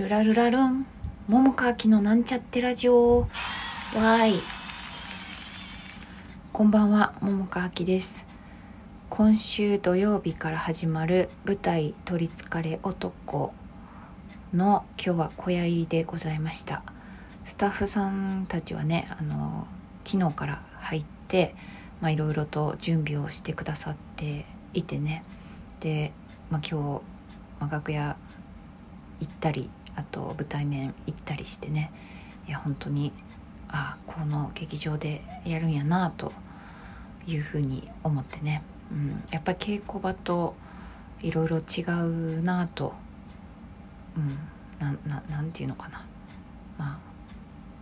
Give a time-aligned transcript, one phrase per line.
[0.00, 0.86] ルラルラルン。
[1.28, 3.20] 桃川きのなんちゃってラジオ。
[3.20, 4.42] わーい。
[6.54, 8.24] こんばんは桃川きです。
[9.10, 13.52] 今週土曜日から始まる舞台「取りつかれ男」
[14.54, 16.82] の今日は小屋入りでございました。
[17.44, 19.66] スタッフさんたちはねあの
[20.06, 21.54] 昨日から入って
[22.02, 25.24] いろいろと準備をしてくださっていてね。
[25.80, 26.12] で、
[26.48, 27.02] まあ、今日、
[27.60, 28.16] まあ、楽屋
[29.20, 29.68] 行ったり
[30.00, 31.92] あと舞台面行ったりしてね。
[32.48, 33.12] いや本当に
[33.68, 36.32] あこの劇場でやるんやなと
[37.26, 40.56] いうふうに思ってね、うん、やっぱり稽古場と
[41.20, 42.94] いろいろ違うなと、
[44.16, 44.38] うん、
[44.78, 46.04] なななんていうのかな、
[46.78, 46.98] まあ、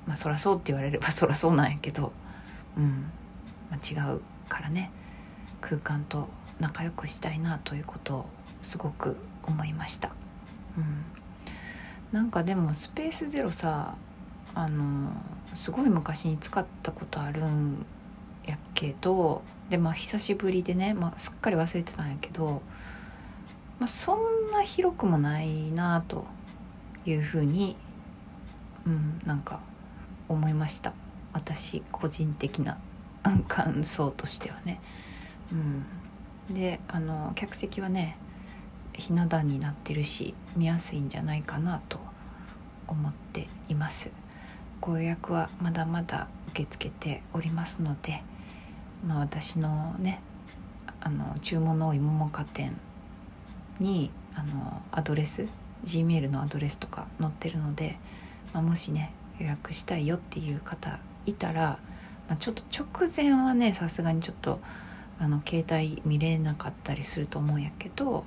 [0.08, 2.12] まあそらそうって言われれば そらそうなんやけど、
[2.76, 3.10] うん
[3.70, 4.90] まあ、違うからね。
[5.60, 6.28] 空間と
[6.60, 8.26] 仲良くしたいなということを
[8.62, 10.10] すごく思いました。
[10.76, 11.04] うん。
[12.12, 13.94] なんかでもスペースゼロさ
[14.54, 15.10] あの
[15.54, 17.84] すごい昔に使ったことあるん
[18.46, 22.62] やけどでまあ久しぶりでね、まあ、すっかり忘れてたんやけど、
[23.78, 26.26] まあ、そんな広くもないなと
[27.04, 27.76] いうふうに
[28.86, 29.60] うんなんか
[30.28, 30.94] 思いました
[31.32, 32.78] 私個人的な
[33.48, 34.80] 感想としてはね。
[36.50, 38.18] うん、であの客席はね
[38.92, 41.98] ひな壇になってるし見やすいんじゃないかなと
[42.88, 44.10] 思っています。
[44.80, 48.22] ご予約はまだまだ受け付けておりますので、
[49.06, 50.20] まあ、私のね
[51.00, 52.76] あの注文の多い桃花店
[53.80, 55.46] にあのアドレス
[55.84, 57.98] G メールのアドレスとか載ってるので、
[58.52, 61.78] まあ、もしね予約したいよっていう方いたら、
[62.28, 64.60] まあ、ちょっと直前はねさすがにちょっと
[65.20, 68.24] あの携帯見れなかったりすると思うんやけど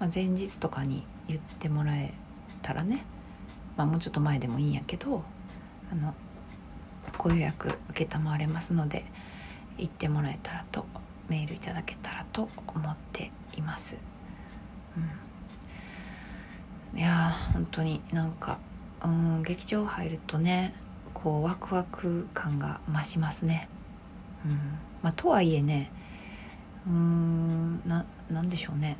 [0.00, 2.14] まあ、前日とかに言ってもらえ
[2.62, 3.04] たらね、
[3.76, 5.22] まあ、もうちょっと前でもいいんやけど
[5.92, 6.14] あの
[7.18, 9.04] ご予約承れますので
[9.78, 10.84] 行ってもらえたらと
[11.28, 13.96] メールいただけたらと思っています。
[16.92, 18.58] うん、いやー本当になんか
[19.04, 20.74] うん劇場入るとね
[21.14, 23.68] こうワクワク感が増しますね。
[24.44, 24.52] うん
[25.02, 25.90] まあ、とはいえね
[26.86, 28.96] うんななんでしょうね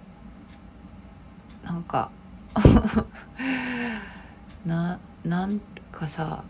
[1.64, 2.10] なんか
[4.64, 5.60] ななん
[5.92, 6.44] かさ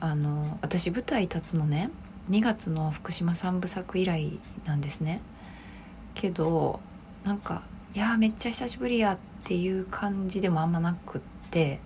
[0.00, 1.90] あの私舞台立つのね
[2.30, 5.20] 2月の福島三部作以来なんですね。
[6.14, 6.80] けど
[7.24, 7.62] なんか
[7.94, 11.20] いやめっちゃ久しぶりやっていう感じでもあんまなくっ
[11.50, 11.80] て。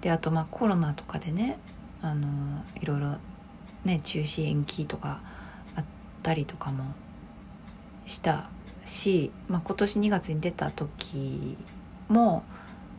[0.00, 1.58] であとまあコロナとかでね
[2.02, 3.16] あのいろいろ
[3.84, 5.20] ね中止延期とか
[5.74, 5.84] あっ
[6.22, 6.84] たりとかも
[8.06, 8.48] した
[8.84, 11.58] し、まあ、今年2月に出た時
[12.08, 12.42] も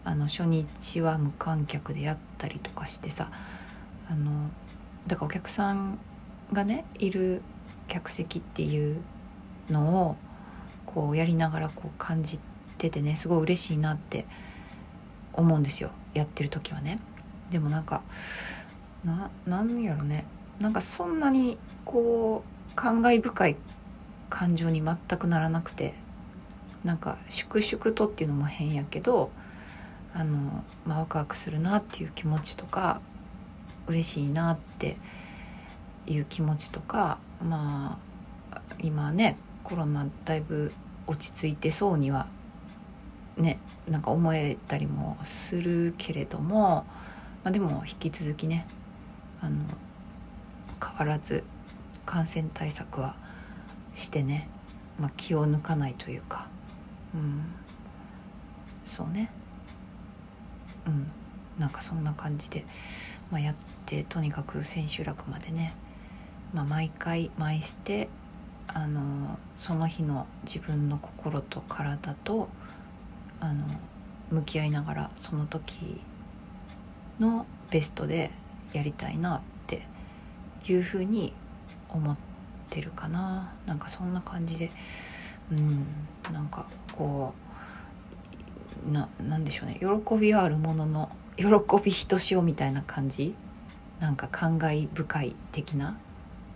[0.10, 3.30] あの初日は無観客でやったりとかしてさ
[4.10, 4.50] あの
[5.06, 6.00] だからお客さん
[6.52, 7.44] がねいる
[7.88, 9.04] 客席っていう
[9.70, 10.16] のを
[10.88, 12.40] こうやりながらこう感じ
[12.80, 14.26] ててねすごい嬉しいなって
[15.34, 17.00] 思うんですよやってる時はね。
[17.52, 18.02] でもなんか
[19.06, 20.26] ななんやろね
[20.60, 23.56] なんかそんなにこう感慨深い
[24.32, 25.94] 感情に全くならなくて
[26.84, 29.30] なんか粛々とっていうのも変やけど
[30.14, 33.02] あの、まあ、ワクワクするなっていう気持ちとか
[33.88, 34.98] 嬉しいなって
[36.08, 38.00] いう気持ちとかま
[38.52, 40.74] あ今ねコロナだいぶ
[41.08, 42.28] 落ち着いてそうには
[43.38, 46.86] ねなんか思えたりもするけれども、
[47.44, 48.68] まあ、でも引き続きね
[49.42, 49.58] あの
[50.84, 51.44] 変わらず
[52.06, 53.16] 感染対策は
[53.96, 54.50] してね、
[55.00, 56.48] まあ、気を抜かないというか
[57.14, 57.44] うん
[58.86, 59.30] そうね。
[60.90, 61.12] うん。
[61.60, 62.66] なんかそんな感じで、
[63.32, 63.56] まあ、やっ
[63.86, 65.76] てとにかく千秋楽までね、
[66.54, 68.10] まあ、毎回毎捨て
[68.68, 72.50] あのその日の自分の心と体と
[73.40, 73.66] あの
[74.32, 76.02] 向き合いながらその時
[77.20, 78.32] のベストで
[78.74, 79.86] やりたいなって
[80.68, 81.34] いうふうに
[81.90, 82.18] 思っ
[82.70, 83.52] てるかな。
[83.66, 84.72] なんかそんな感じで。
[85.52, 85.86] うん。
[86.32, 87.49] なんかこう
[88.86, 89.80] ななんでしょうね。
[89.80, 91.46] 喜びはあるものの喜
[91.84, 93.36] びひとしおみたいな感じ？
[94.00, 95.98] なんか感慨深い的な？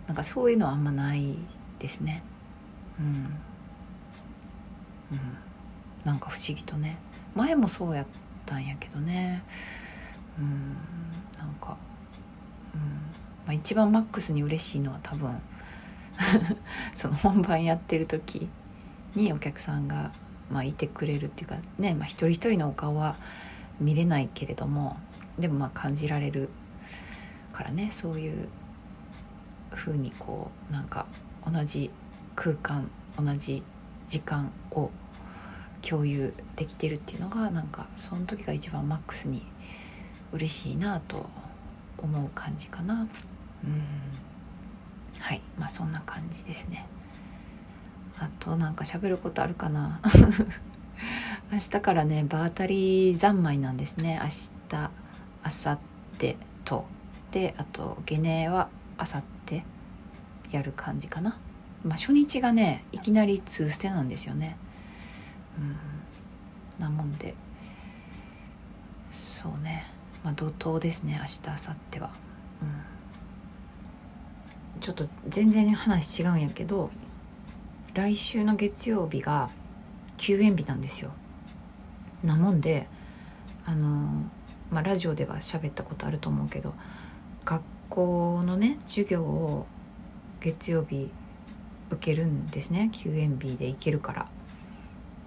[0.06, 1.38] なんかそういうのはあんまない
[1.78, 2.22] ですね。
[2.98, 3.06] うん。
[5.12, 5.20] うん。
[6.04, 6.98] なんか不思議とね。
[7.34, 8.06] 前もそうやっ
[8.46, 9.42] たんやけどね。
[10.38, 10.76] うん。
[11.38, 11.76] なんか、
[12.74, 12.80] うん。
[13.46, 15.40] まあ、一番マックスに嬉しいのは多分
[16.94, 18.48] その本番やってる時
[19.14, 20.12] にお客さんが、
[20.54, 23.16] まあ、いてくれるっていうかね、まあ、一人一人のお顔は
[23.80, 24.96] 見れないけれども
[25.36, 26.48] でもまあ感じられる
[27.52, 28.48] からねそういう
[29.72, 31.06] 風にこうなんか
[31.44, 31.90] 同じ
[32.36, 33.64] 空間同じ
[34.06, 34.90] 時間を
[35.82, 39.42] 共有できてるっていうのがなんかその時が一番マックスに
[40.32, 41.26] 嬉しいなと
[41.98, 42.94] 思う感じかな。
[42.94, 43.82] うん。
[45.18, 45.42] はい。
[45.58, 46.86] まあそんな感じですね。
[48.18, 50.00] あとなんか喋ることあるかな。
[51.52, 54.18] 明日からね場当たり三昧なんですね。
[54.22, 54.50] 明日
[55.44, 55.78] 明後
[56.18, 56.86] 日と。
[57.30, 58.68] であとゲネは
[58.98, 59.62] 明後日
[60.52, 61.36] やる感じかな。
[61.84, 64.56] まあ初日がねいきなり2ステなんですよね。
[65.58, 66.82] うん。
[66.82, 67.34] なもんで。
[69.10, 69.84] そうね。
[70.22, 71.58] まあ怒涛ですね明日明後
[71.90, 72.10] 日は。
[74.76, 74.80] うん。
[74.80, 76.90] ちょっと全然話違うんやけど
[77.94, 79.50] 来週の月曜日が
[80.16, 81.12] 休園日なんですよ。
[82.24, 82.88] なもんで
[83.64, 84.24] あの
[84.70, 86.74] まあラジオでは喋ったことあると思うけど
[87.44, 89.66] 学校のね授業を
[90.40, 91.12] 月曜日
[91.90, 92.90] 受けるんですね。
[92.92, 94.28] 休園日で行けるから。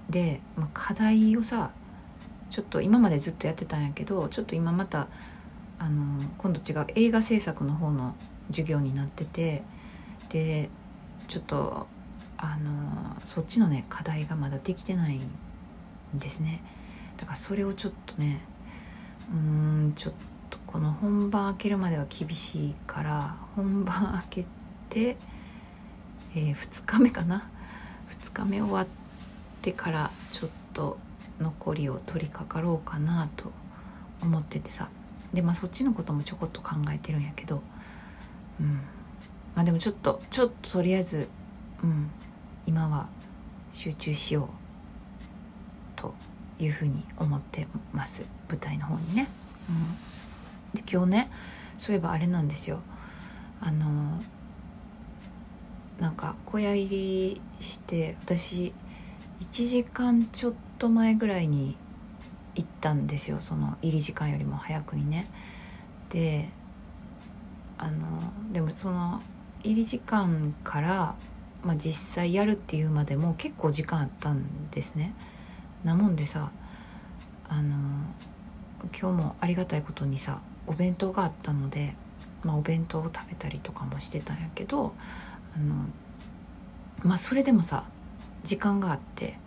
[0.10, 1.72] で、まあ、課題をさ
[2.50, 5.08] ちょっと今までずっとやってたんやけどちょっと今また
[5.80, 8.16] あの今度違う映画制作の方の
[8.50, 9.64] 授業になってて
[10.30, 10.70] で
[11.28, 11.88] ちょっと
[12.38, 15.30] あのそっちのね課題がまだできてないん
[16.14, 16.62] ですね。
[17.18, 18.42] だからそれをちょっとね
[19.34, 20.14] うんちょっ
[20.50, 24.46] とこの本番開けるまでは厳しいから本番開け
[24.90, 25.18] て、
[26.36, 27.50] えー、2日目かな
[28.22, 28.88] ？2日目終わっ
[29.62, 30.98] てからちょっと
[31.40, 33.52] 残りを取り掛かろうかなと
[34.22, 34.90] 思っててさ。
[35.34, 37.62] でまあそっちのこともちょこっと考えてるんやけど。
[38.62, 38.76] うん。
[39.56, 41.28] まあでもちょっとちょっととりあえず
[41.84, 42.10] うん。
[42.68, 43.08] 今は
[43.74, 44.48] 集中しよう
[45.96, 46.14] と
[46.60, 49.28] いうふうに思ってます舞台の方にね。
[49.70, 51.32] うん、で今日ね
[51.78, 52.82] そういえばあれなんですよ
[53.62, 54.22] あの
[56.00, 58.74] なんか小屋入りして私
[59.42, 61.78] 1時間ちょっと前ぐらいに
[62.56, 65.30] 行ったんですよその入り時間よりも早くにね。
[66.10, 66.50] で
[67.78, 69.22] あのでもその
[69.64, 71.16] 入り時間から、
[71.68, 75.14] まあ、実際やるっていうまでも結構時間あったんですね。
[75.84, 76.50] なもんでさ
[77.50, 77.76] あの
[78.98, 81.94] 今日もありがたいことにさお弁当があったので、
[82.44, 84.94] まあ、お弁当を食べたりとかもしてたんやけど
[85.58, 85.88] あの
[87.04, 87.84] まあそれでもさ
[88.46, 89.38] 時間があって、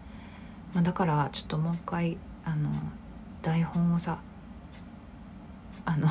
[0.75, 2.71] まあ、だからちょっともう一回あの
[3.41, 4.21] 台本をさ
[5.87, 6.07] あの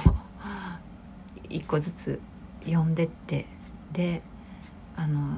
[1.50, 2.20] 一個ずつ
[2.66, 3.46] 読んでって
[3.92, 4.24] で
[4.96, 5.38] あの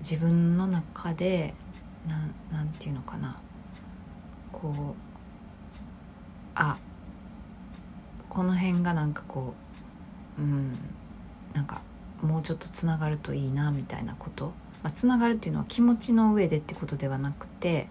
[0.00, 1.54] 自分の中で
[2.08, 2.16] な
[2.56, 3.38] なんていうのかな。
[4.52, 4.94] こう
[6.54, 6.78] あ
[8.28, 9.54] この辺がなんかこ
[10.38, 10.78] ううん
[11.54, 11.82] なんか
[12.22, 14.52] もうちょっとつながるといいなみたいなこと。
[14.82, 17.88] まあ、つながるっていうのは気持ちの上でってことではなくて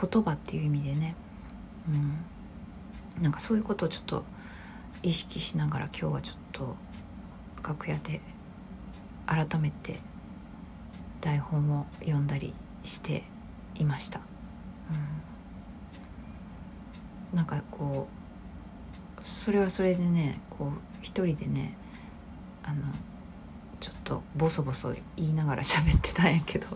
[0.00, 1.14] 言葉っていう意味でね、
[3.16, 4.24] うん、なんかそういうことをちょっと
[5.02, 6.76] 意識しながら今日はちょっと
[7.62, 8.22] 楽屋で
[9.26, 10.00] 改めて
[11.20, 13.22] 台本を読んだりして
[13.74, 14.20] いました。
[17.32, 18.20] うん、なんかこう
[19.26, 20.70] それはそれでねこう
[21.02, 21.76] 一人でね
[22.62, 22.82] あの
[23.80, 26.66] ちょっとボソボソ言いながら喋ってたんやけど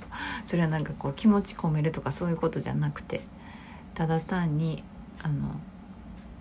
[0.47, 3.21] それはなんかこう気持ち込めるとかそういうことじゃなくて
[3.95, 4.83] ただ単に
[5.23, 5.61] あの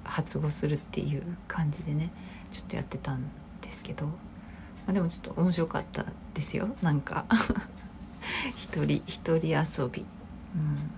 [0.03, 2.11] 発語するっていう感じでね
[2.51, 3.23] ちょっとやってたん
[3.61, 4.11] ですけど、ま
[4.89, 7.25] あ、でもちょっと面白かったですよなんか
[8.57, 10.91] 一人一人遊び、うん、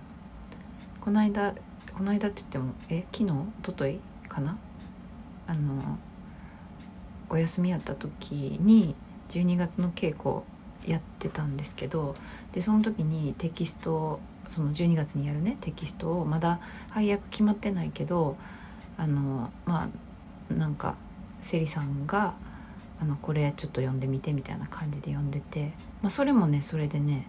[1.00, 1.54] この間
[1.96, 3.32] この間って言ってもえ昨日？
[3.62, 4.58] 一昨日かな？
[5.46, 5.98] あの
[7.28, 8.94] お休みやった時に
[9.30, 10.44] 12月の稽古
[10.90, 12.14] やってたんですけど
[12.52, 18.36] でその時にテキストその12月にやるねテキストをまだ配役決まってないけど
[18.96, 19.88] あのま
[20.50, 20.94] あなんか
[21.40, 22.34] セリさんが
[23.00, 25.72] あのこれちょっと読んでみてみたいな感じで読んでて、
[26.02, 27.26] まあ、それもねそれでね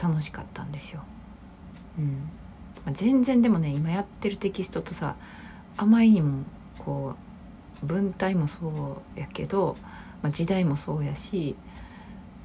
[0.00, 1.02] 楽しかったんですよ。
[1.98, 2.28] うん
[2.84, 5.16] まあ、全然でもね今やってるテキストとさ
[5.76, 6.44] あまりにも
[6.78, 7.14] こ
[7.82, 9.76] う文体もそうやけど
[10.22, 11.56] まあ、時代もそうやし、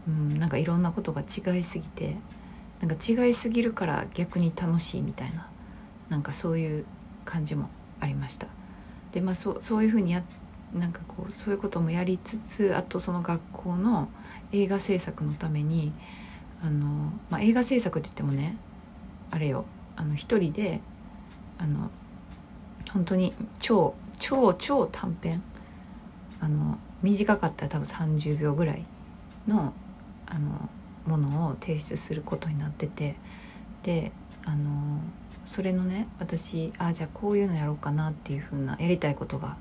[0.08, 2.18] うん、なんかいろんなことが違いすぎて
[2.82, 5.48] なんか違いすぎるから逆に楽しいみたいな
[6.10, 6.86] なんかそういう
[7.26, 8.48] 感じもありました。
[9.12, 10.24] でまあそうそういうふうにや
[10.74, 14.10] なんかこうそういうこともやりつつあとその学校の
[14.52, 15.94] 映画制作のために
[16.64, 18.58] あの、まあ、映画制作って言ってもね
[19.32, 20.82] あれよあの一人で
[21.58, 21.90] あの
[22.94, 25.42] 本当に超超超短編
[26.40, 28.86] あの短かったら多分30秒ぐらい
[29.48, 29.74] の
[30.26, 30.70] あの
[31.06, 33.16] ものを提出することになってて
[33.84, 34.12] で
[34.44, 35.00] あの
[35.46, 39.56] それのね私ああじゃあこういうのやろうかなっていう風なやりたいことが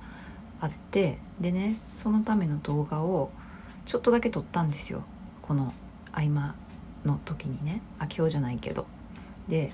[0.60, 3.30] あってでねそのための動画を
[3.84, 5.04] ちょっとだけ撮ったんですよ。
[5.42, 5.72] この
[6.12, 6.54] 合間
[7.04, 7.82] の時にね。
[7.98, 8.86] あ今日じゃないけど。
[9.48, 9.72] で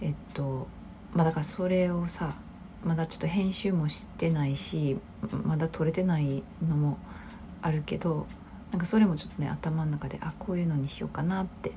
[0.00, 0.66] えっと
[1.14, 2.34] まあだからそれをさ
[2.84, 4.96] まだちょっと編集もしてないし
[5.44, 6.98] まだ撮れてないのも
[7.62, 8.26] あるけど
[8.70, 11.72] なんかそれもちょっとね頭の中であこういうのにしようかなって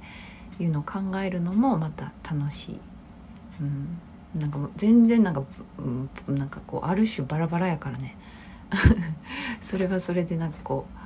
[0.59, 2.79] いうのを考えるのもまた楽しい、
[3.61, 3.97] うん、
[4.35, 5.43] なんかもう全然なんか、
[6.27, 8.15] うん、なんかこうある種バラバラやからね。
[9.61, 10.99] それはそれでなんかこう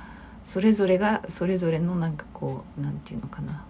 [0.46, 3.64] それぞれがそれぞれのなんかこうなんていうのかな、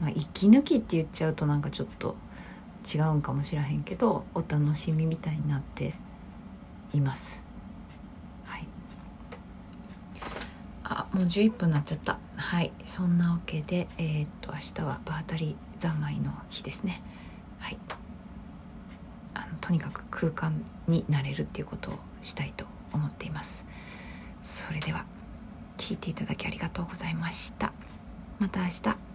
[0.00, 2.16] まあ、息抜きって言っちゃうとなんかちょっと
[2.92, 5.94] 違うんかもしらへんけどお楽しみみたいになって
[6.92, 7.42] います。
[8.44, 8.66] はい。
[10.82, 12.18] あもう11分になっちゃった。
[12.36, 12.72] はい。
[12.84, 17.02] そんなわけでえー、っと明日は場当たり三昧の日ですね。
[19.66, 23.64] とにかく空間になれるっていうことをしたいと思っています。
[24.44, 25.04] それでは
[25.76, 27.72] 聞いていただきありがとうございました。
[28.38, 29.05] また明日。